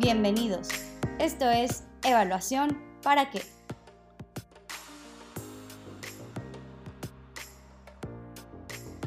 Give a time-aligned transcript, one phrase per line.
[0.00, 0.68] Bienvenidos.
[1.18, 3.40] Esto es Evaluación para qué.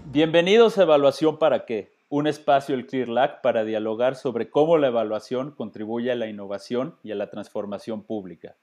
[0.07, 5.51] Bienvenidos a Evaluación para qué, un espacio el ClearLac para dialogar sobre cómo la evaluación
[5.51, 8.57] contribuye a la innovación y a la transformación pública.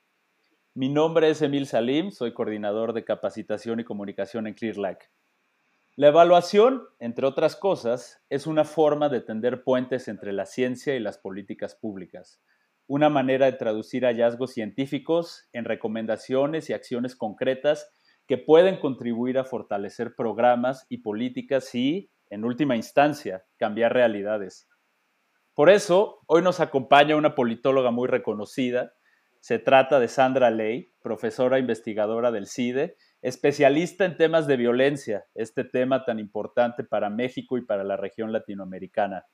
[0.74, 5.10] Mi nombre es Emil Salim, soy coordinador de capacitación y comunicación en ClearLac.
[5.98, 11.00] La evaluación, entre otras cosas, es una forma de tender puentes entre la ciencia y
[11.00, 12.40] las políticas públicas,
[12.86, 17.90] una manera de traducir hallazgos científicos en recomendaciones y acciones concretas
[18.28, 24.68] que pueden contribuir a fortalecer programas y políticas y, en última instancia, cambiar realidades.
[25.52, 28.92] Por eso, hoy nos acompaña una politóloga muy reconocida.
[29.40, 35.64] Se trata de Sandra Ley, profesora investigadora del CIDE, especialista en temas de violencia, este
[35.64, 39.26] tema tan importante para México y para la región latinoamericana.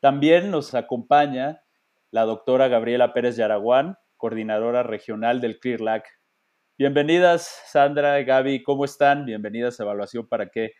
[0.00, 1.62] También nos acompaña
[2.10, 6.06] la doctora Gabriela Pérez Yaraguán, coordinadora regional del CLIRLAC.
[6.78, 9.24] Bienvenidas, Sandra Gaby, ¿cómo están?
[9.24, 10.72] Bienvenidas a Evaluación para qué.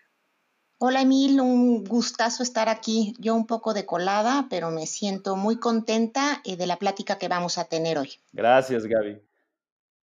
[0.78, 3.14] Hola Emil, un gustazo estar aquí.
[3.20, 7.28] Yo un poco de colada, pero me siento muy contenta eh, de la plática que
[7.28, 8.10] vamos a tener hoy.
[8.32, 9.20] Gracias, Gaby.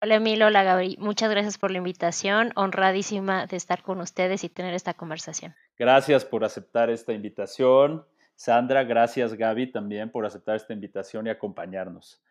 [0.00, 0.96] Hola Emil, hola Gaby.
[0.98, 2.52] Muchas gracias por la invitación.
[2.56, 5.54] Honradísima de estar con ustedes y tener esta conversación.
[5.78, 8.06] Gracias por aceptar esta invitación.
[8.36, 12.22] Sandra, gracias Gaby también por aceptar esta invitación y acompañarnos.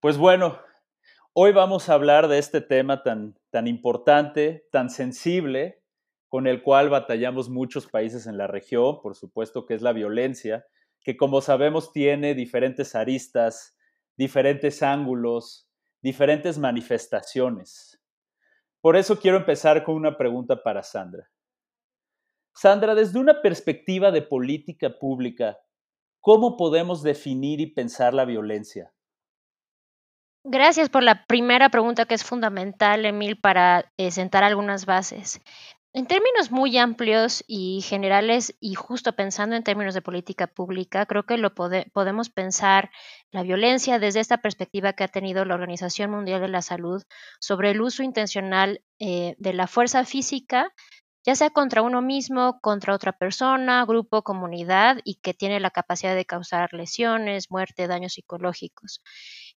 [0.00, 0.58] Pues bueno,
[1.32, 5.80] Hoy vamos a hablar de este tema tan, tan importante, tan sensible,
[6.26, 10.66] con el cual batallamos muchos países en la región, por supuesto que es la violencia,
[11.04, 13.76] que como sabemos tiene diferentes aristas,
[14.16, 15.69] diferentes ángulos,
[16.02, 18.00] diferentes manifestaciones.
[18.80, 21.28] Por eso quiero empezar con una pregunta para Sandra.
[22.54, 25.58] Sandra, desde una perspectiva de política pública,
[26.20, 28.92] ¿cómo podemos definir y pensar la violencia?
[30.44, 35.40] Gracias por la primera pregunta que es fundamental, Emil, para eh, sentar algunas bases.
[35.92, 41.24] En términos muy amplios y generales, y justo pensando en términos de política pública, creo
[41.24, 42.90] que lo podemos pensar
[43.32, 47.02] la violencia desde esta perspectiva que ha tenido la Organización Mundial de la Salud
[47.40, 50.72] sobre el uso intencional eh, de la fuerza física,
[51.26, 56.14] ya sea contra uno mismo, contra otra persona, grupo, comunidad, y que tiene la capacidad
[56.14, 59.02] de causar lesiones, muerte, daños psicológicos.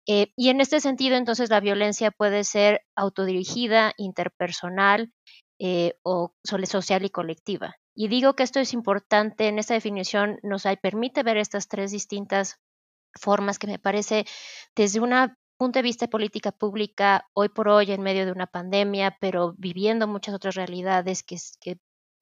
[0.08, 5.12] Eh, y en este sentido, entonces, la violencia puede ser autodirigida, interpersonal
[5.64, 6.34] eh, o
[6.66, 7.76] social y colectiva.
[7.94, 12.60] Y digo que esto es importante, en esta definición nos permite ver estas tres distintas
[13.14, 14.26] formas que me parece
[14.76, 15.12] desde un
[15.58, 19.54] punto de vista de política pública, hoy por hoy en medio de una pandemia, pero
[19.56, 21.38] viviendo muchas otras realidades que,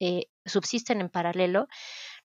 [0.00, 1.66] eh, subsisten en paralelo,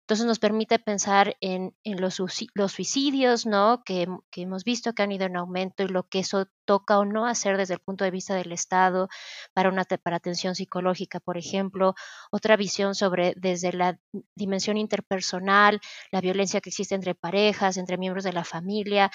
[0.05, 2.21] entonces nos permite pensar en, los,
[2.53, 3.81] los, suicidios, ¿no?
[3.83, 7.25] Que, hemos visto que han ido en aumento y lo que eso toca o no
[7.25, 9.09] hacer desde el punto de vista del Estado
[9.55, 11.95] para una para atención psicológica, por ejemplo.
[12.29, 13.97] Otra visión sobre desde la
[14.35, 19.09] dimensión interpersonal, la violencia que existe entre parejas, entre miembros de la familia,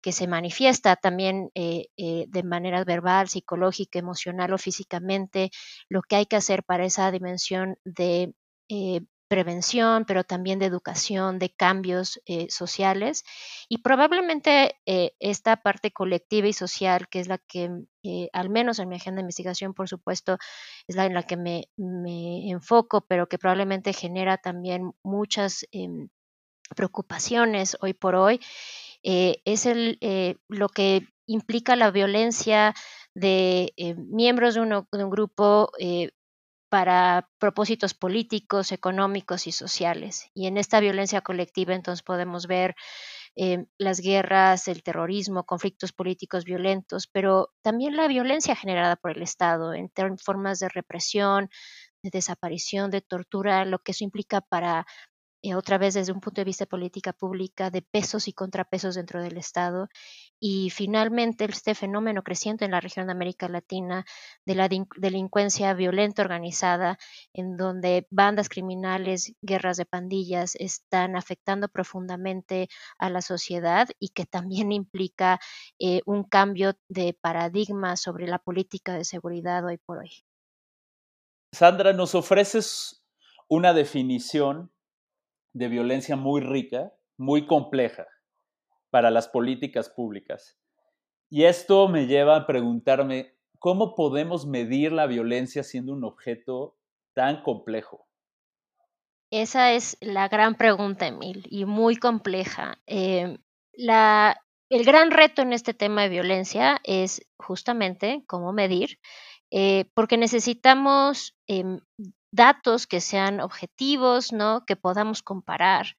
[0.00, 5.52] que se manifiesta también eh, eh, de manera verbal, psicológica, emocional o físicamente,
[5.88, 8.34] lo que hay que hacer para esa dimensión de
[8.68, 9.02] eh,
[9.32, 13.24] prevención, pero también de educación, de cambios eh, sociales.
[13.66, 17.70] Y probablemente eh, esta parte colectiva y social, que es la que,
[18.02, 20.36] eh, al menos en mi agenda de investigación, por supuesto,
[20.86, 26.10] es la en la que me, enfoco, pero que probablemente genera también muchas em,
[26.76, 28.38] preocupaciones hoy por hoy,
[29.02, 29.98] es el,
[30.48, 32.74] lo que implica la violencia
[33.14, 35.72] de miembros de, de, un grupo
[36.72, 40.30] para propósitos políticos, económicos y sociales.
[40.32, 42.74] Y en esta violencia colectiva entonces podemos ver
[43.36, 49.22] eh, las guerras, el terrorismo, conflictos políticos violentos, pero también la violencia generada por el
[49.22, 51.50] Estado en formas de represión,
[52.02, 54.86] de desaparición, de tortura, lo que eso implica para
[55.42, 58.94] eh, otra vez desde un punto de vista de política pública, de pesos y contrapesos
[58.94, 59.88] dentro del Estado.
[60.40, 64.04] Y finalmente este fenómeno creciente en la región de América Latina
[64.46, 66.98] de la delincuencia violenta organizada,
[67.32, 72.68] en donde bandas criminales, guerras de pandillas están afectando profundamente
[72.98, 75.40] a la sociedad y que también implica
[75.80, 80.24] eh, un cambio de paradigma sobre la política de seguridad hoy por hoy.
[81.52, 83.02] Sandra, nos ofreces
[83.48, 84.72] una definición
[85.52, 88.06] de violencia muy rica, muy compleja
[88.90, 90.58] para las políticas públicas.
[91.30, 96.76] Y esto me lleva a preguntarme, ¿cómo podemos medir la violencia siendo un objeto
[97.14, 98.06] tan complejo?
[99.30, 102.82] Esa es la gran pregunta, Emil, y muy compleja.
[102.86, 103.38] Eh,
[103.72, 104.36] la,
[104.68, 108.98] el gran reto en este tema de violencia es justamente cómo medir,
[109.50, 111.80] eh, porque necesitamos em,
[112.32, 114.64] datos que sean objetivos, ¿no?
[114.66, 115.96] que podamos comparar,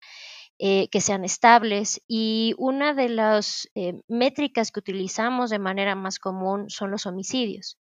[0.59, 2.01] eh, que sean estables.
[2.07, 7.77] Y una de las eh, métricas que utilizamos de manera más común son los homicidios,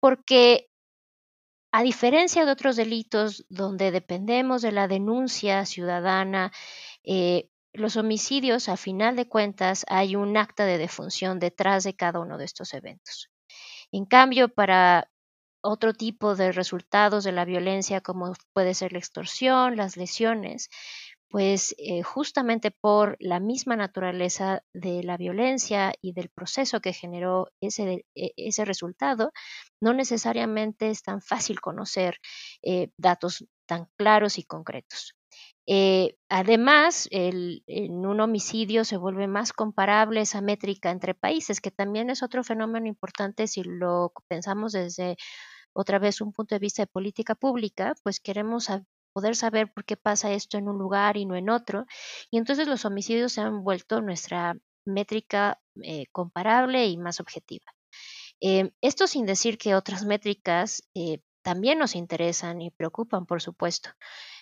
[0.00, 0.68] porque
[1.72, 6.52] a diferencia de otros delitos donde dependemos de la denuncia ciudadana,
[7.72, 12.38] los homicidios, a final de cuentas, hay un acta de defunción detrás de cada uno
[12.38, 13.30] de estos eventos.
[13.92, 15.10] En cambio, para
[15.62, 20.68] otro tipo de resultados de la violencia, como puede ser la extorsión, las lesiones,
[21.30, 27.48] pues eh, justamente por la misma naturaleza de la violencia y del proceso que generó
[27.60, 29.32] ese, e, ese resultado,
[29.80, 32.18] no necesariamente es tan fácil conocer
[32.62, 35.17] eh, datos tan claros y concretos.
[35.70, 42.08] Eh, además, en un homicidio se vuelve más comparable esa métrica entre países, que también
[42.08, 45.16] es otro fenómeno importante si lo pensamos desde
[45.74, 48.68] otra vez un punto de vista de política pública, pues queremos
[49.12, 51.84] poder saber por qué pasa esto en un lugar y no en otro.
[52.30, 54.54] Y entonces los homicidios se han vuelto nuestra
[54.86, 57.66] métrica eh, comparable y más objetiva.
[58.40, 60.82] Eh, esto sin decir que otras métricas
[61.42, 63.90] también nos interesan y preocupan, por supuesto.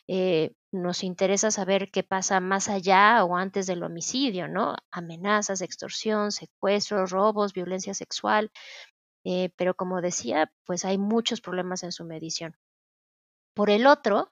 [0.09, 4.77] Eh, nos interesa saber qué pasa más allá o antes del homicidio, ¿no?
[4.91, 8.51] Amenazas, extorsión, secuestros, robos, violencia sexual.
[9.25, 12.57] Eh, pero como decía, pues hay muchos problemas en su medición.
[13.55, 14.29] Por el otro,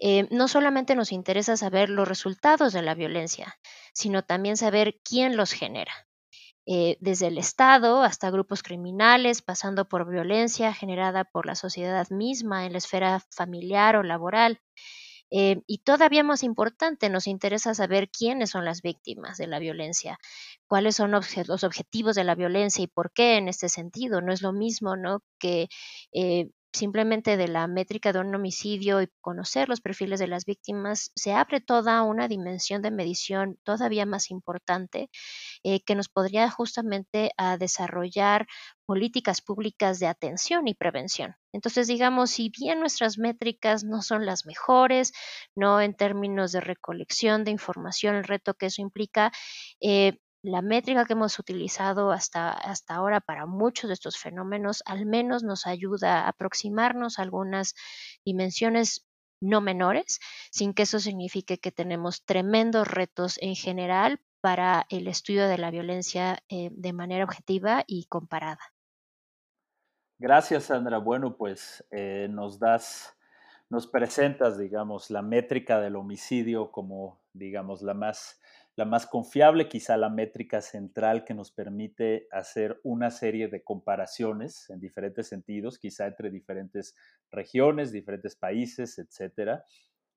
[0.00, 3.58] eh, no solamente nos interesa saber los resultados de la violencia,
[3.92, 6.07] sino también saber quién los genera.
[7.00, 12.72] Desde el Estado hasta grupos criminales, pasando por violencia generada por la sociedad misma en
[12.72, 14.60] la esfera familiar o laboral.
[15.30, 20.18] Eh, y todavía más importante, nos interesa saber quiénes son las víctimas de la violencia,
[20.66, 24.20] cuáles son los objetivos de la violencia y por qué en este sentido.
[24.20, 25.22] No es lo mismo ¿no?
[25.38, 25.68] que
[26.12, 31.10] eh, simplemente de la métrica de un homicidio y conocer los perfiles de las víctimas,
[31.14, 35.10] se abre toda una dimensión de medición todavía más importante
[35.64, 38.46] eh, que nos podría justamente a desarrollar
[38.86, 41.34] políticas públicas de atención y prevención.
[41.52, 45.12] Entonces, digamos, si bien nuestras métricas no son las mejores,
[45.54, 49.32] no en términos de recolección de información, el reto que eso implica,
[49.80, 55.04] eh, la métrica que hemos utilizado hasta, hasta ahora para muchos de estos fenómenos al
[55.06, 57.74] menos nos ayuda a aproximarnos a algunas
[58.24, 59.06] dimensiones
[59.40, 60.18] no menores,
[60.50, 65.70] sin que eso signifique que tenemos tremendos retos en general para el estudio de la
[65.70, 68.60] violencia eh, de manera objetiva y comparada.
[70.18, 70.98] Gracias, Sandra.
[70.98, 73.16] Bueno, pues eh, nos das,
[73.70, 78.40] nos presentas, digamos, la métrica del homicidio como, digamos, la más
[78.78, 84.70] la más confiable, quizá la métrica central que nos permite hacer una serie de comparaciones
[84.70, 86.94] en diferentes sentidos, quizá entre diferentes
[87.32, 89.62] regiones, diferentes países, etc.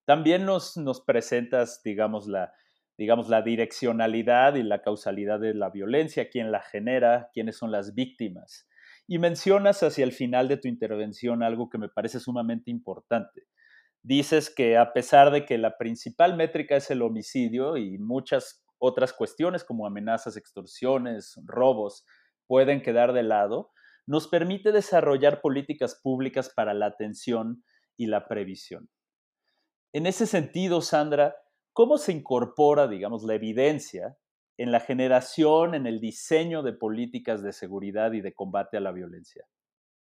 [0.05, 2.53] También nos, nos presentas, digamos la,
[2.99, 7.95] digamos, la direccionalidad y la causalidad de la violencia, quién la genera, quiénes son las
[7.95, 8.69] víctimas.
[9.07, 13.47] Y mencionas hacia el final de tu intervención algo que me parece sumamente importante
[14.03, 19.13] dices que a pesar de que la principal métrica es el homicidio y muchas otras
[19.13, 22.05] cuestiones como amenazas, extorsiones, robos
[22.47, 23.71] pueden quedar de lado,
[24.07, 27.63] nos permite desarrollar políticas públicas para la atención
[27.95, 28.89] y la previsión.
[29.93, 31.35] En ese sentido, Sandra,
[31.73, 34.17] ¿cómo se incorpora, digamos, la evidencia
[34.57, 38.91] en la generación, en el diseño de políticas de seguridad y de combate a la
[38.91, 39.45] violencia?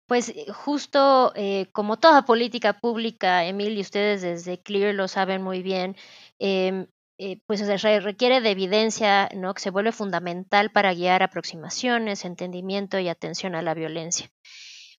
[0.10, 5.44] Pues eh, justo eh, como toda política pública, Emil, y ustedes desde Clear lo saben
[5.44, 5.96] muy bien,
[6.40, 6.88] em,
[7.20, 7.62] eh, pues
[8.04, 9.54] requiere de evidencia ¿no?
[9.54, 14.32] que se vuelve fundamental para guiar aproximaciones, entendimiento y atención a la violencia.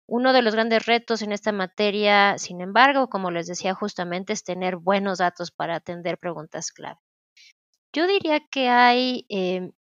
[0.06, 4.44] Uno de los grandes retos en esta materia, sin embargo, como les decía justamente, es
[4.44, 7.00] tener buenos datos para atender preguntas clave.
[7.92, 9.72] Yo diría que hay em,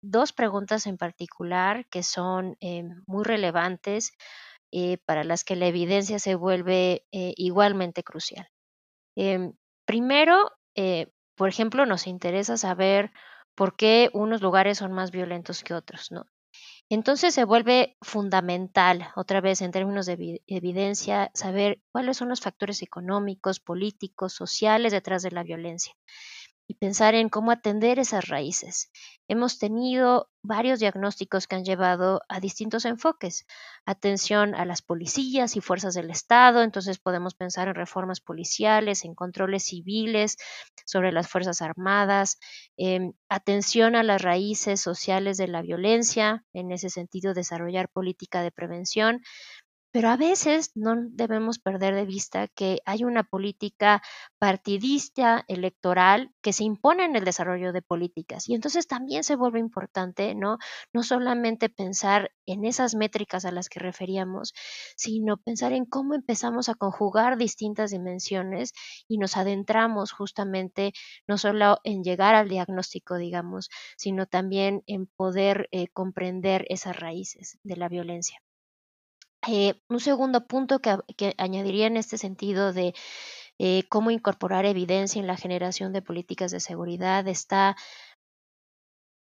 [0.00, 4.12] dos preguntas en particular que son em, muy relevantes
[4.78, 8.46] eh, para las que la evidencia se vuelve eh, igualmente crucial.
[9.16, 9.54] Em,
[9.86, 13.10] primero, eh, por ejemplo, nos interesa saber
[13.54, 16.26] por qué unos lugares son más violentos que otros, ¿no?
[16.90, 22.82] Entonces se vuelve fundamental, otra vez en términos de evidencia, saber cuáles son los factores
[22.82, 25.94] económicos, políticos, sociales detrás de la violencia.
[26.68, 28.90] Y pensar en cómo atender esas raíces.
[29.28, 33.46] Hemos tenido varios diagnósticos que han llevado a distintos enfoques.
[33.84, 39.14] Atención a las policías y fuerzas del Estado, entonces podemos pensar en reformas policiales, en
[39.14, 40.36] controles civiles
[40.84, 42.38] sobre las Fuerzas Armadas,
[42.76, 48.52] em, atención a las raíces sociales de la violencia, en ese sentido desarrollar política de
[48.52, 49.22] prevención,
[49.96, 54.02] pero a veces no debemos perder de vista que hay una política
[54.38, 58.46] partidista electoral que se impone en el desarrollo de políticas.
[58.46, 60.58] Y entonces también se vuelve importante, ¿no?
[60.92, 64.52] No solamente pensar en esas métricas a las que referíamos,
[64.96, 68.74] sino pensar en cómo empezamos a conjugar distintas dimensiones
[69.08, 70.92] y nos adentramos justamente
[71.26, 77.58] no solo en llegar al diagnóstico, digamos, sino también en poder eh, comprender esas raíces
[77.62, 78.42] de la violencia.
[79.48, 82.94] Eh, un segundo punto que, añadiría en este sentido de
[83.58, 87.76] eh, cómo incorporar evidencia en la generación de políticas de seguridad está,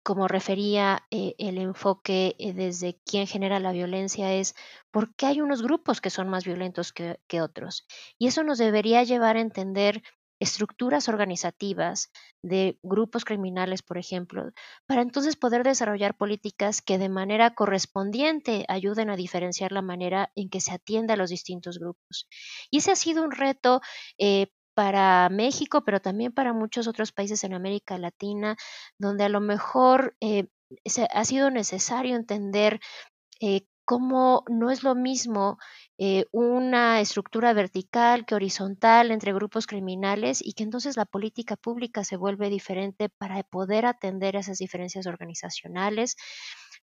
[0.02, 4.54] como refería eh, el enfoque desde quién genera la violencia, es
[4.90, 7.86] por qué hay unos grupos que son más violentos que, que otros.
[8.18, 10.02] Y eso nos debería llevar a entender
[10.40, 12.10] estructuras organizativas
[12.42, 14.50] de grupos criminales, por ejemplo,
[14.86, 20.48] para entonces poder desarrollar políticas que de manera correspondiente ayuden a diferenciar la manera en
[20.48, 22.28] que se atiende a los distintos grupos.
[22.70, 23.80] Y ese ha sido un reto
[24.18, 28.56] eh, para México, pero también para muchos otros países en América Latina,
[28.96, 30.46] donde a lo mejor eh,
[31.12, 32.80] ha sido necesario entender
[33.40, 35.56] eh, cómo no es lo mismo
[35.96, 42.04] eh, una estructura vertical que horizontal entre grupos criminales y que entonces la política pública
[42.04, 46.16] se vuelve diferente para poder atender esas diferencias organizacionales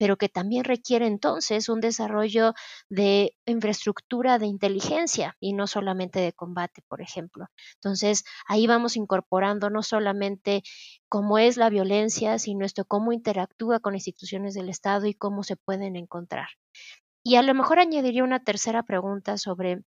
[0.00, 2.54] pero que también requiere entonces un desarrollo
[2.88, 7.48] de infraestructura de inteligencia y no solamente de combate, por ejemplo.
[7.74, 10.62] Entonces, ahí vamos incorporando no solamente
[11.10, 15.56] cómo es la violencia, sino esto cómo interactúa con instituciones del Estado y cómo se
[15.56, 16.48] pueden encontrar.
[17.22, 19.82] Y a lo mejor añadiría una tercera pregunta sobre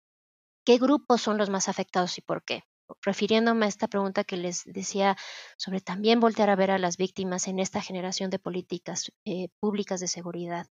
[0.64, 2.64] qué grupos son los más afectados y por qué
[3.02, 5.16] refiriéndome a esta pregunta que les decía
[5.56, 10.00] sobre también voltear a ver a las víctimas en esta generación de políticas eh, públicas
[10.00, 10.66] de seguridad.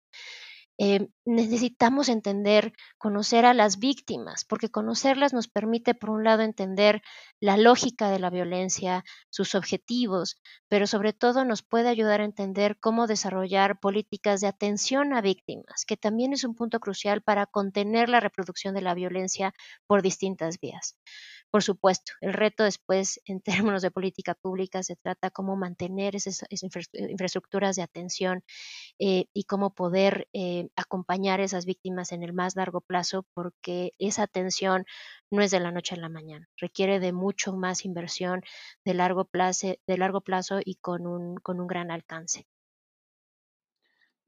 [0.81, 7.03] Eh, necesitamos entender, conocer a las víctimas, porque conocerlas nos permite, por un lado, entender
[7.41, 12.79] la lógica de la violencia, sus objetivos, pero sobre todo nos puede ayudar a entender
[12.79, 18.09] cómo desarrollar políticas de atención a víctimas, que también es un punto crucial para contener
[18.09, 19.55] la reproducción de la violencia
[19.89, 20.97] por distintas vías.
[21.50, 23.40] Por supuesto, el reto después, en
[23.71, 28.45] términos de política pública, se trata cómo mantener esas, infraestructuras de atención
[28.99, 33.93] eh, y cómo poder eh, acompañar a esas víctimas en el más largo plazo, porque
[33.99, 34.85] esa atención
[35.31, 38.43] no es de la noche a la mañana, requiere de mucho más inversión
[38.85, 42.47] de largo plazo, de largo plazo y con un, con un gran alcance.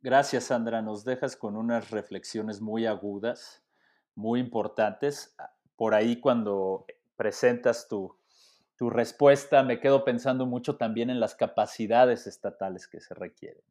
[0.03, 0.81] Gracias, Sandra.
[0.81, 3.63] Nos dejas con unas reflexiones muy agudas,
[4.15, 5.37] muy importantes.
[5.77, 6.87] Por ahí cuando
[7.21, 8.17] presentas tu,
[8.81, 13.63] respuesta, me quedo pensando mucho también en las capacidades estatales que se requieren,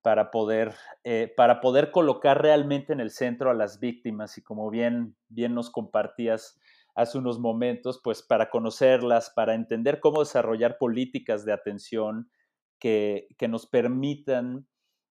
[0.00, 0.72] Para poder,
[1.04, 5.54] eh, para poder colocar realmente en el centro a las víctimas y como bien, bien
[5.54, 6.58] nos compartías
[6.94, 12.30] hace unos momentos, pues para conocerlas, para entender cómo desarrollar políticas de atención
[12.78, 14.66] que, nos permitan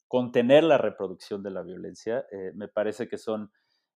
[0.08, 3.51] contener la reproducción de la violencia, eh, me parece que son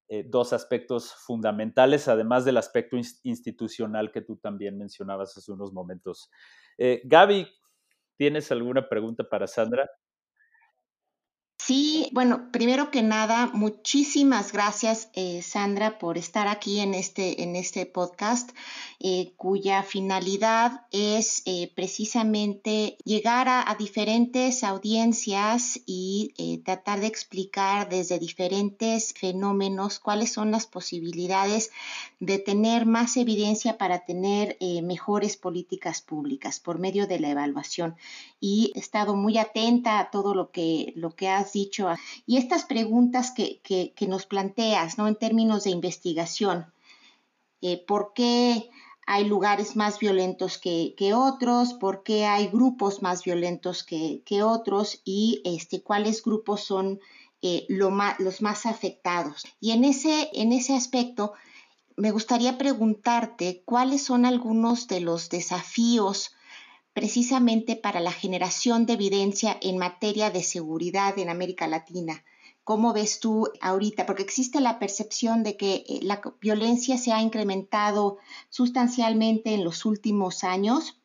[0.08, 6.30] eh, dos aspectos fundamentales, además del aspecto institucional que tú también mencionabas hace unos momentos.
[6.78, 7.48] Eh, Gaby,
[8.18, 9.90] ¿tienes alguna pregunta para Sandra?
[11.66, 17.56] Sí, bueno, primero que nada, muchísimas gracias, eh, Sandra, por estar aquí en este, en
[17.56, 18.52] este podcast,
[19.00, 28.20] eh, cuya finalidad es eh, precisamente llegar a, diferentes audiencias y tratar de explicar desde
[28.20, 31.72] diferentes fenómenos cuáles son las posibilidades
[32.26, 37.96] de tener más evidencia para tener mejores políticas públicas por medio de la evaluación.
[38.40, 41.90] Y he estado muy atenta a todo lo que, lo que has dicho.
[42.26, 45.08] Y estas preguntas que, nos planteas, ¿no?
[45.08, 46.66] En términos de investigación,
[47.62, 48.70] eh, ¿por qué
[49.08, 51.74] hay lugares más violentos que, otros?
[51.74, 55.02] ¿Por qué hay grupos más violentos que, otros?
[55.06, 57.00] Y este, cuáles grupos son
[57.42, 59.44] eh, los más afectados.
[59.60, 61.34] Y en ese, en ese aspecto,
[61.98, 66.32] me gustaría preguntarte cuáles son algunos de los desafíos
[66.94, 72.24] precisamente para la generación de evidencia en materia de seguridad en América Latina.
[72.64, 74.06] ¿Cómo ves tú ahorita?
[74.06, 78.18] Porque existe la percepción de que eh, la violencia se ha incrementado
[78.50, 81.00] sustancialmente en los últimos años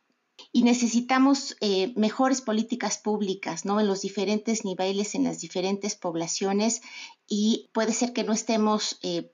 [0.53, 3.79] y necesitamos eh, mejores políticas públicas, ¿no?
[3.79, 6.81] En los diferentes niveles, en las diferentes poblaciones
[7.29, 9.31] y puede ser que no estemos eh,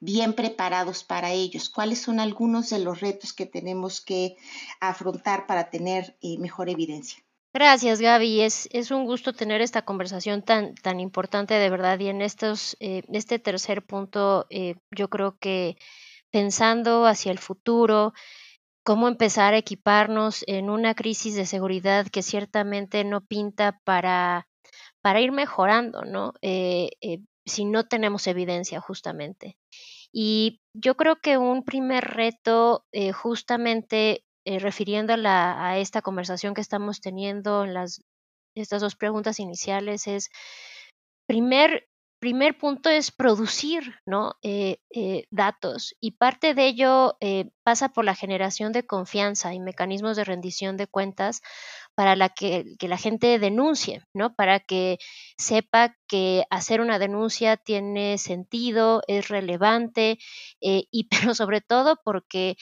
[0.00, 1.70] bien preparados para ellos.
[1.70, 4.36] ¿Cuáles son algunos de los retos que tenemos que
[4.80, 7.22] afrontar para tener eh, mejor evidencia?
[7.52, 8.40] Gracias, Gaby.
[8.40, 11.98] Es, es un gusto tener esta conversación tan, tan importante de verdad.
[11.98, 14.46] Y en estos, este tercer punto,
[14.92, 15.76] yo creo que
[16.30, 18.12] pensando hacia el futuro,
[18.82, 24.48] cómo empezar a equiparnos en una crisis de seguridad que ciertamente no pinta para,
[25.00, 26.34] para ir mejorando, ¿no?
[26.42, 27.18] Eh, eh,
[27.50, 29.56] si no tenemos evidencia justamente.
[30.12, 36.60] Y yo creo que un primer reto, eh, justamente refiriendo a, a, esta conversación que
[36.62, 38.02] estamos teniendo en las,
[38.56, 40.30] estas dos preguntas iniciales, es
[41.26, 41.89] primer
[42.20, 43.94] primer punto es producir.
[44.42, 49.60] Eh, eh, datos y parte de ello eh, pasa por la generación de confianza y
[49.60, 51.40] mecanismos de rendición de cuentas
[51.94, 54.34] para la que, la gente denuncie, ¿no?
[54.34, 54.98] para que
[55.38, 60.18] sepa que hacer una denuncia tiene sentido, es relevante
[60.60, 62.56] y pero sobre todo porque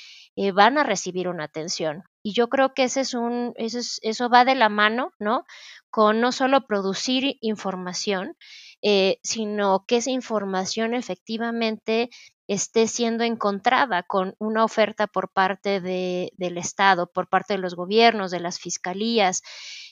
[0.55, 2.05] van a recibir una atención.
[2.23, 5.45] Y yo creo que ese es un, eso, eso va de la mano, ¿no?
[5.91, 8.37] Con no solo producir información,
[8.81, 12.11] eh, sino que esa información efectivamente
[12.47, 17.75] esté siendo encontrada con una oferta por parte de, del Estado, por parte de los
[17.75, 19.43] gobiernos, de las fiscalías.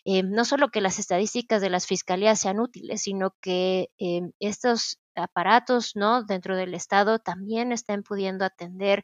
[0.05, 5.00] Eh, no solo que las estadísticas de las fiscalías sean útiles, sino que eh, estos
[5.16, 6.23] aparatos ¿no?
[6.23, 9.02] dentro del Estado también estén pudiendo atender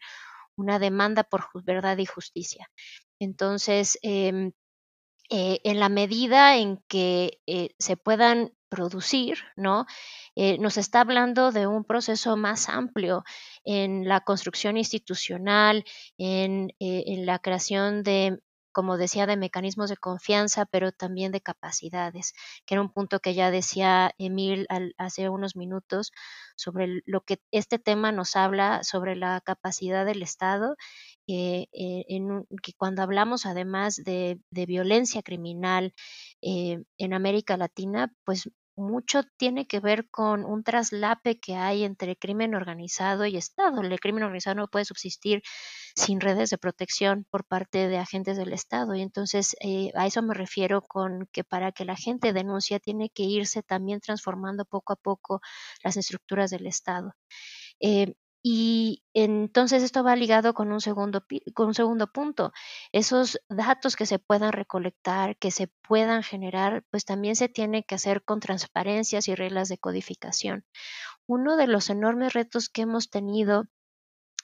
[0.57, 2.71] una demanda por verdad y justicia.
[3.19, 4.53] Entonces, em,
[5.31, 7.41] en la medida en que
[7.79, 9.85] se puedan producir, ¿no?
[10.35, 13.23] Eh, nos está hablando de un proceso más amplio
[13.65, 15.85] en la construcción institucional,
[16.17, 18.39] en, eh, en la creación de
[18.73, 22.33] como decía, de mecanismos de confianza, pero también de capacidades,
[22.65, 26.11] que era un punto que ya decía Emil hace unos minutos
[26.57, 30.77] sobre lo que este tema nos habla sobre la capacidad del Estado,
[31.27, 31.67] eh,
[32.63, 35.93] que cuando hablamos además de, de violencia criminal
[36.41, 42.55] en América Latina, pues mucho tiene que ver con un traslape que hay entre crimen
[42.55, 43.83] organizado y Estado.
[43.83, 45.43] El crimen organizado no puede subsistir
[45.95, 48.95] sin redes de protección por parte de agentes del Estado.
[48.95, 53.11] Y entonces eh, a eso me refiero con que para que la gente denuncie tiene
[53.11, 55.41] que irse también transformando poco a poco
[55.85, 57.15] las estructuras del Estado.
[57.81, 61.25] Eh, y entonces esto va ligado con un segundo,
[61.55, 62.53] con un segundo punto.
[62.91, 67.95] Esos datos que se puedan recolectar, que se puedan generar, pues también se tiene que
[67.95, 70.65] hacer con transparencias y reglas de codificación.
[71.27, 73.67] Uno de los enormes retos que hemos tenido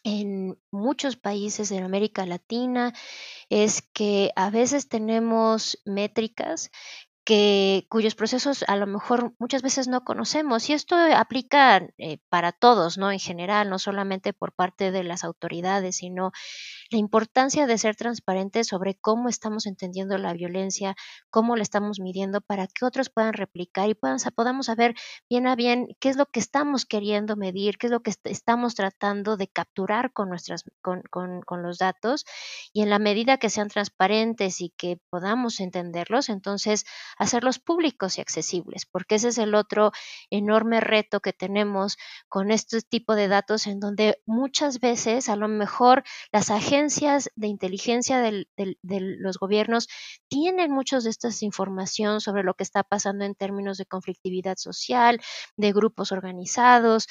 [0.04, 2.92] en muchos países de América Latina
[3.48, 6.70] es que a veces tenemos métricas
[7.28, 10.70] que, cuyos procesos a lo mejor muchas veces no conocemos.
[10.70, 13.12] Y esto aplica eh, para todos, ¿no?
[13.12, 16.32] En general, no solamente por parte de las autoridades, sino
[16.90, 20.96] la importancia de ser transparentes sobre cómo estamos entendiendo la violencia,
[21.30, 24.94] cómo la estamos midiendo para que otros puedan replicar y puedan, podamos saber
[25.28, 28.74] bien a bien qué es lo que estamos queriendo medir, qué es lo que estamos
[28.74, 32.24] tratando de capturar con, nuestras, con, con, con los datos.
[32.72, 36.86] Y en la medida que sean transparentes y que podamos entenderlos, entonces
[37.18, 39.92] hacerlos públicos y accesibles, porque ese es el otro
[40.30, 41.98] enorme reto que tenemos
[42.28, 47.46] con este tipo de datos en donde muchas veces a lo mejor las agencias de
[47.46, 48.46] inteligencia de
[48.86, 49.88] los gobiernos
[50.28, 55.20] tienen muchos de estas información sobre lo que está pasando en términos de conflictividad social,
[55.56, 57.06] de grupos organizados,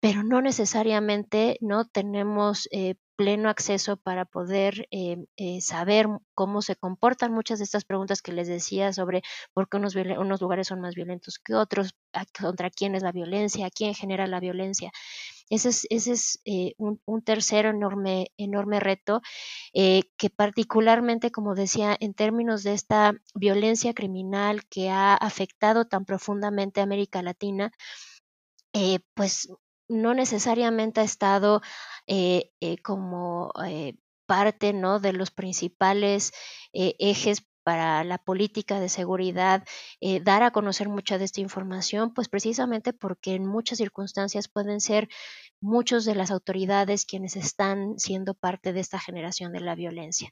[0.00, 6.76] pero no necesariamente no tenemos eh, pleno acceso para poder eh, eh, saber cómo se
[6.76, 9.22] comportan muchas de estas preguntas que les decía sobre
[9.54, 11.94] por qué unos, unos lugares son más violentos que otros,
[12.38, 14.92] contra quién es la violencia, quién genera la violencia.
[15.50, 16.40] Ese es, es
[16.78, 19.20] un, un, tercer enorme, enorme reto
[19.72, 26.80] que particularmente, como decía, en términos de esta violencia criminal que ha afectado tan profundamente
[26.80, 27.72] a América Latina,
[29.14, 29.48] pues
[29.88, 31.60] no necesariamente ha estado
[32.06, 36.32] eh, eh, como eh, parte de los principales
[36.72, 39.64] ejes para la política de seguridad,
[40.22, 45.08] dar a conocer mucha de esta información, pues precisamente porque en muchas circunstancias pueden ser
[45.60, 50.30] muchos de las autoridades quienes están siendo parte de esta generación de la violencia.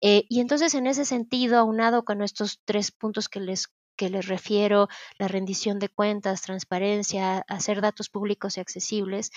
[0.00, 4.88] y entonces, en ese sentido, aunado con estos tres puntos que les que les refiero,
[5.18, 9.30] la rendición de cuentas, transparencia, hacer datos públicos y accesibles,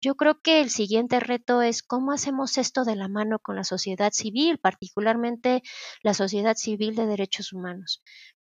[0.00, 3.64] yo creo que el siguiente reto es cómo hacemos esto de la mano con la
[3.64, 5.62] sociedad civil, particularmente
[6.02, 8.02] la sociedad civil de derechos humanos.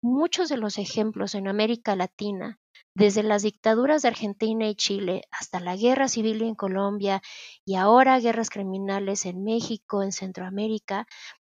[0.02, 2.60] Muchos de los ejemplos en América Latina,
[2.96, 7.22] desde las dictaduras de Argentina y Chile hasta la guerra civil en Colombia
[7.66, 11.06] y ahora guerras criminales en México, en Centroamérica,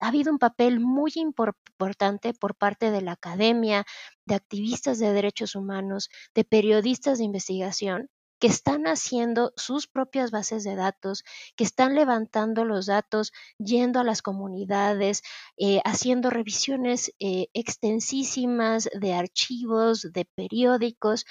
[0.02, 3.86] ha habido un papel muy importante por parte de la academia,
[4.26, 8.10] de activistas de derechos humanos, de periodistas de investigación,
[8.42, 11.24] que están haciendo sus propias bases de datos,
[11.56, 15.22] que están levantando los datos, yendo a las comunidades,
[15.58, 21.26] eh, haciendo revisiones eh, extensísimas de archivos, de periódicos,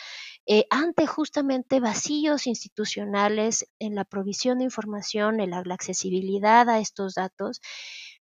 [0.47, 7.15] eh, ante justamente vacíos institucionales en la provisión de información, en la accesibilidad a estos
[7.15, 7.61] datos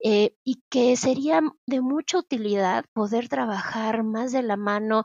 [0.03, 5.05] eh, y que sería de mucha utilidad poder trabajar más de la mano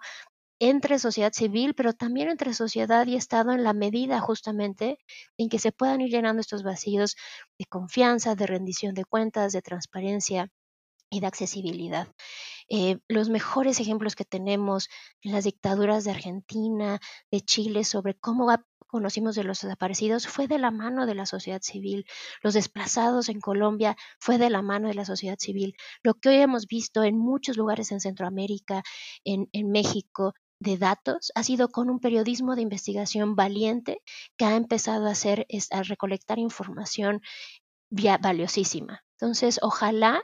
[0.60, 5.00] entre sociedad civil, pero también entre sociedad y Estado en la medida justamente
[5.38, 7.16] en que se puedan ir llenando estos vacíos
[7.58, 10.50] de confianza, de rendición de cuentas, de transparencia
[11.10, 12.08] y de accesibilidad.
[12.70, 14.90] Eh, los mejores ejemplos que tenemos
[15.22, 17.00] en las dictaduras de Argentina,
[17.32, 18.52] de Chile, sobre cómo
[18.90, 22.06] conocimos de los desaparecidos fue de la mano de la sociedad civil.
[22.42, 25.76] Los desplazados en Colombia fue de la mano de la sociedad civil.
[26.04, 28.84] Lo que hoy hemos visto en muchos lugares en Centroamérica,
[29.24, 34.02] en, México, de datos ha sido con un periodismo de investigación valiente
[34.38, 37.22] que ha empezado a hacer a recolectar información
[37.90, 39.04] valiosísima.
[39.22, 40.22] Entonces, ojalá,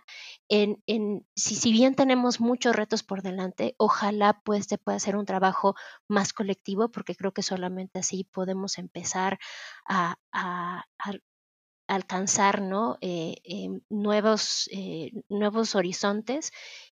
[0.48, 5.18] en, en, si, si, bien tenemos muchos retos por delante, ojalá pues se pueda hacer
[5.18, 5.76] un trabajo
[6.08, 9.38] más colectivo, porque creo que solamente así podemos empezar
[9.86, 10.16] a,
[11.88, 12.64] alcanzar.
[13.02, 13.82] Eh, em,
[14.72, 16.52] eh, nuevos horizontes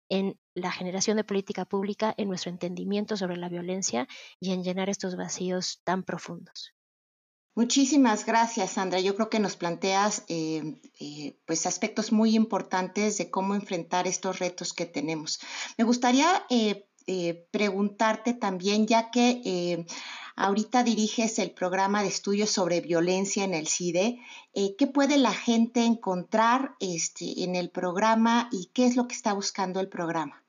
[0.09, 4.07] en la generación de política pública, en nuestro entendimiento sobre la violencia
[4.41, 6.73] y en llenar estos vacíos tan profundos.
[7.55, 8.99] Muchísimas gracias, Sandra.
[8.99, 14.39] Yo creo que nos planteas eh, eh, pues aspectos muy importantes de cómo enfrentar estos
[14.39, 15.39] retos que tenemos.
[15.77, 16.87] Me gustaría eh,
[17.51, 19.85] preguntarte también, ya que
[20.35, 24.19] ahorita diriges el programa de estudios sobre violencia en el CIDE,
[24.53, 29.33] ¿qué puede la gente encontrar este, en el programa y qué es lo que está
[29.33, 30.42] buscando el programa?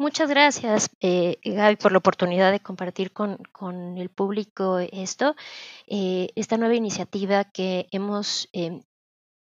[0.00, 3.38] Muchas gracias, eh, Gaby, por la oportunidad de compartir con,
[3.98, 5.36] el público esto,
[5.86, 8.80] eh, esta nueva iniciativa que hemos eh,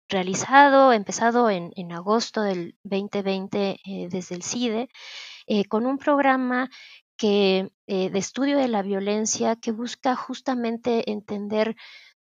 [0.08, 4.90] realizado, empezado en, en, agosto del 2020 eh, desde el CIDE,
[5.68, 6.72] con un programa
[7.16, 11.76] que, de estudio de la violencia que busca justamente entender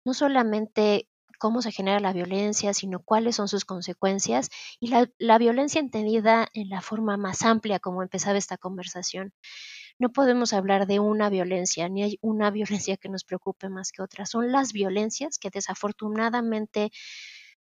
[0.05, 5.81] no solamente cómo se genera la violencia, sino cuáles son sus consecuencias y la, violencia
[5.81, 9.33] entendida en la forma más amplia como empezaba esta conversación.
[9.99, 12.51] No podemos hablar de una violencia, ni hay una
[12.91, 14.27] violencia que nos preocupe más que otra.
[14.27, 16.91] Son las violencias que desafortunadamente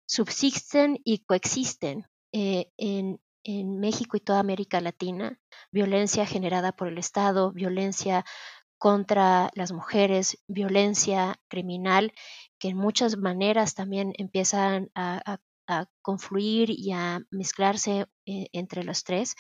[0.07, 5.39] subsisten y coexisten eh, en, en México y toda América Latina.
[5.71, 8.25] Violencia generada por el Estado, violencia
[8.79, 12.13] contra las mujeres, violencia criminal,
[12.59, 15.39] que en muchas maneras también empiezan a,
[16.01, 19.35] confluir y a mezclarse eh, entre los tres.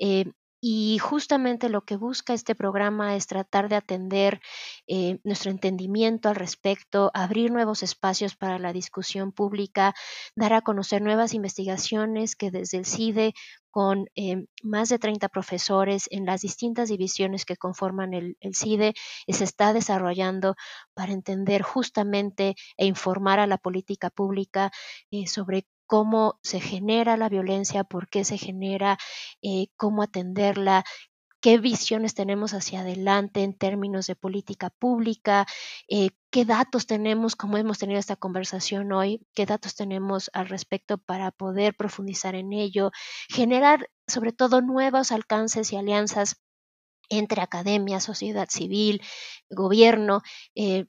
[0.00, 0.24] Eh,
[0.60, 4.40] y justamente lo que busca este programa es tratar de atender
[4.86, 9.94] eh, nuestro entendimiento al respecto, abrir nuevos espacios para la discusión pública,
[10.34, 13.34] dar a conocer nuevas investigaciones que desde el CIDE,
[13.70, 18.94] con eh, más de 30 profesores en las distintas divisiones que conforman el, CIDE,
[19.28, 20.56] se está desarrollando
[20.94, 24.72] para entender justamente e informar a la política pública
[25.10, 28.98] eh, sobre cómo se genera la violencia, por qué se genera,
[29.42, 30.84] eh, cómo atenderla,
[31.40, 35.46] qué visiones tenemos hacia adelante en términos de política pública,
[35.88, 40.98] eh, qué datos tenemos, como hemos tenido esta conversación hoy, qué datos tenemos al respecto
[40.98, 42.90] para poder profundizar en ello,
[43.30, 46.36] generar sobre todo nuevos alcances y alianzas
[47.08, 49.02] entre academia, sociedad civil,
[49.50, 50.22] gobierno.
[50.54, 50.86] Eh,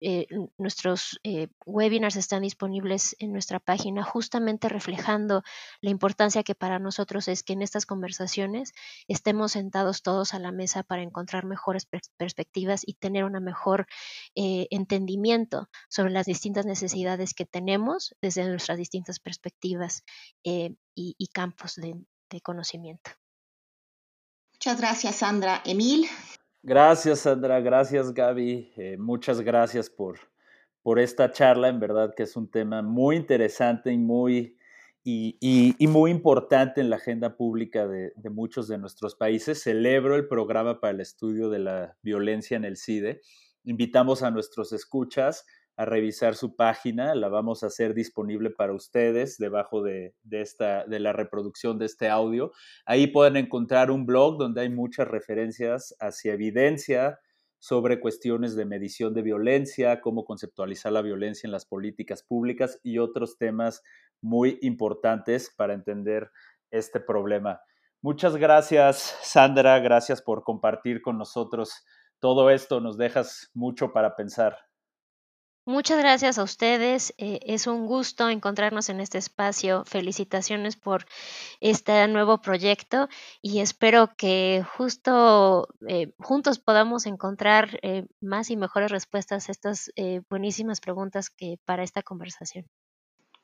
[0.00, 0.26] eh,
[0.58, 5.42] nuestros eh, webinars están disponibles en nuestra página justamente reflejando
[5.80, 8.72] la importancia que para nosotros es que en estas conversaciones
[9.08, 13.86] estemos sentados todos a la mesa para encontrar mejores perspectivas y tener un mejor
[14.34, 20.04] entendimiento sobre las distintas necesidades que tenemos desde nuestras distintas perspectivas
[20.42, 23.10] y, campos de conocimiento.
[24.66, 25.62] Muchas gracias, Sandra.
[25.64, 26.06] Emil.
[26.60, 27.60] Gracias, Sandra.
[27.60, 28.72] Gracias, Gaby.
[28.76, 30.18] Eh, muchas gracias por,
[30.82, 31.68] por esta charla.
[31.68, 34.58] En verdad que es un tema muy interesante y muy
[35.04, 39.62] y, muy importante en la agenda pública de, muchos de nuestros países.
[39.62, 43.20] Celebro el programa para el estudio de la violencia en el CIDE.
[43.62, 49.36] Invitamos a nuestros escuchas a revisar su página, la vamos a hacer disponible para ustedes
[49.36, 52.52] debajo de, esta, de la reproducción de este audio.
[52.86, 57.20] Ahí pueden encontrar un blog donde hay muchas referencias hacia evidencia
[57.58, 62.98] sobre cuestiones de medición de violencia, cómo conceptualizar la violencia en las políticas públicas y
[62.98, 63.82] otros temas
[64.22, 66.30] muy importantes para entender
[66.70, 67.60] este problema.
[68.00, 69.78] Muchas gracias, Sandra.
[69.80, 71.84] Gracias por compartir con nosotros
[72.18, 72.80] todo esto.
[72.80, 74.56] Nos dejas mucho para pensar.
[75.68, 77.12] Muchas gracias a ustedes.
[77.18, 79.84] Eh, es un gusto encontrarnos en este espacio.
[79.84, 81.06] Felicitaciones por
[81.60, 83.08] este nuevo proyecto
[83.42, 89.90] y espero que justo eh, juntos podamos encontrar eh, más y mejores respuestas a estas
[90.30, 92.66] buenísimas preguntas que para esta conversación.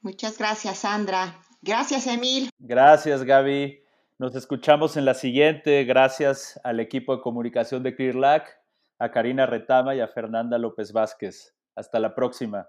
[0.01, 1.41] Muchas gracias, Sandra.
[1.61, 2.51] Gracias, Emil.
[2.61, 3.83] Gracias, Gaby.
[4.19, 5.83] Nos escuchamos en la siguiente.
[5.83, 8.61] Gracias al equipo de comunicación de ClearLac,
[9.01, 11.57] a Karina Retama y a Fernanda López Vázquez.
[11.75, 12.69] Hasta la próxima.